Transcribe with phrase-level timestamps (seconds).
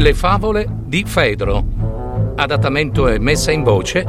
[0.00, 2.32] Le favole di Fedro.
[2.34, 4.02] Adattamento e messa in voce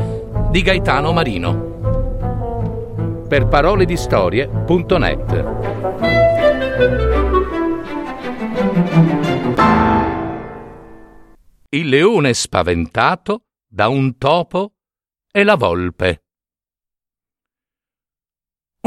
[0.50, 3.25] di Gaetano Marino.
[3.28, 5.32] Per parole di storie.net.
[11.68, 14.76] Il leone spaventato da un topo
[15.30, 16.23] e la volpe.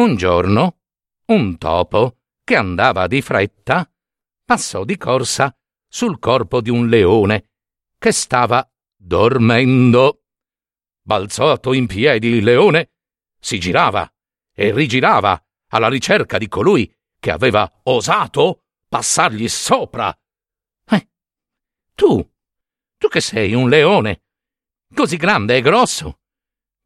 [0.00, 0.78] Un giorno,
[1.26, 3.86] un topo che andava di fretta
[4.42, 5.54] passò di corsa
[5.94, 7.50] sul corpo di un leone
[7.98, 10.24] che stava dormendo.
[11.00, 12.94] Balzato in piedi il leone,
[13.38, 14.12] si girava
[14.52, 20.12] e rigirava alla ricerca di colui che aveva osato passargli sopra.
[20.84, 21.08] Eh,
[21.94, 22.28] tu,
[22.96, 24.24] tu che sei un leone,
[24.92, 26.22] così grande e grosso,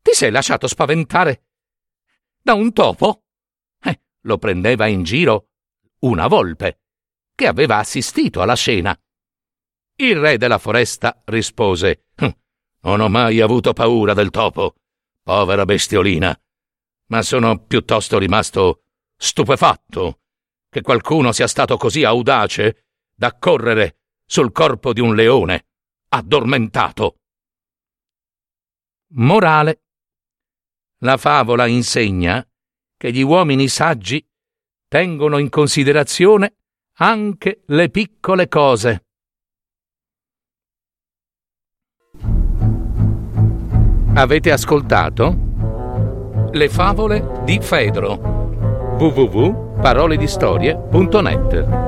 [0.02, 1.46] ti sei lasciato spaventare
[2.42, 3.24] da un topo?
[3.80, 5.48] Eh, lo prendeva in giro
[6.00, 6.82] una volpe
[7.38, 9.00] che aveva assistito alla scena.
[9.94, 12.28] Il re della foresta rispose hm,
[12.80, 14.74] Non ho mai avuto paura del topo,
[15.22, 16.36] povera bestiolina,
[17.10, 18.82] ma sono piuttosto rimasto
[19.16, 20.18] stupefatto
[20.68, 25.66] che qualcuno sia stato così audace da correre sul corpo di un leone
[26.08, 27.20] addormentato.
[29.10, 29.82] Morale.
[31.02, 32.44] La favola insegna
[32.96, 34.28] che gli uomini saggi
[34.88, 36.54] tengono in considerazione
[37.00, 39.04] anche le piccole cose.
[44.14, 45.46] Avete ascoltato?
[46.50, 48.16] Le favole di Fedro
[48.98, 51.87] www.paroledistorie.net